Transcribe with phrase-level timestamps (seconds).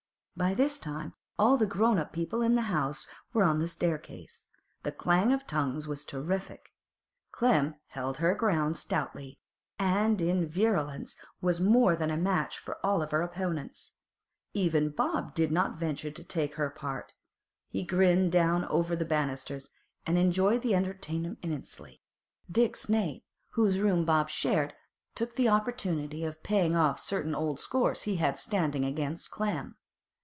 [0.37, 4.49] By this time all the grown up people in the house were on the staircase;
[4.81, 6.71] the clang of tongues was terrific.
[7.31, 9.37] Clem held her ground stoutly,
[9.77, 13.93] and in virulence was more than a match for all her opponents.
[14.55, 17.13] Even Bob did not venture to take her part;
[17.69, 19.69] he grinned down over the banisters,
[20.07, 22.01] and enjoyed the entertainment immensely.
[22.51, 24.73] Dick Snape, whose room Bob shared,
[25.13, 29.75] took the opportunity of paying off certain old scores he had standing against Clem.